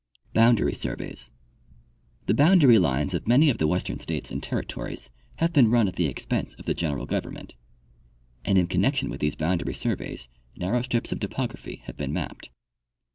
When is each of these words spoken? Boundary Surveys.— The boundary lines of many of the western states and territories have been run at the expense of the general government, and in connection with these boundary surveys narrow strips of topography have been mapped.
Boundary 0.33 0.73
Surveys.— 0.73 1.29
The 2.25 2.33
boundary 2.33 2.79
lines 2.79 3.13
of 3.13 3.27
many 3.27 3.51
of 3.51 3.59
the 3.59 3.67
western 3.67 3.99
states 3.99 4.31
and 4.31 4.41
territories 4.41 5.11
have 5.35 5.53
been 5.53 5.69
run 5.69 5.87
at 5.87 5.95
the 5.95 6.07
expense 6.07 6.55
of 6.55 6.65
the 6.65 6.73
general 6.73 7.05
government, 7.05 7.55
and 8.43 8.57
in 8.57 8.65
connection 8.65 9.11
with 9.11 9.19
these 9.21 9.35
boundary 9.35 9.75
surveys 9.75 10.27
narrow 10.57 10.81
strips 10.81 11.11
of 11.11 11.19
topography 11.19 11.83
have 11.85 11.97
been 11.97 12.13
mapped. 12.13 12.49